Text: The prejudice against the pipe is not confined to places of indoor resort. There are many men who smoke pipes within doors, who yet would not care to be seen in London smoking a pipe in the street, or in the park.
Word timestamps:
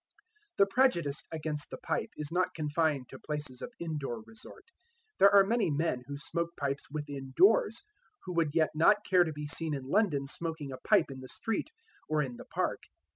The 0.57 0.65
prejudice 0.65 1.25
against 1.31 1.69
the 1.69 1.77
pipe 1.77 2.09
is 2.17 2.31
not 2.31 2.55
confined 2.55 3.07
to 3.09 3.19
places 3.19 3.61
of 3.61 3.71
indoor 3.79 4.21
resort. 4.23 4.65
There 5.19 5.29
are 5.31 5.43
many 5.45 5.69
men 5.69 6.05
who 6.07 6.17
smoke 6.17 6.55
pipes 6.57 6.89
within 6.89 7.35
doors, 7.37 7.83
who 8.25 8.33
yet 8.51 8.71
would 8.73 8.79
not 8.79 9.05
care 9.05 9.23
to 9.23 9.31
be 9.31 9.45
seen 9.45 9.75
in 9.75 9.83
London 9.83 10.25
smoking 10.25 10.71
a 10.71 10.77
pipe 10.79 11.11
in 11.11 11.19
the 11.19 11.29
street, 11.29 11.69
or 12.09 12.23
in 12.23 12.37
the 12.37 12.45
park. 12.45 12.79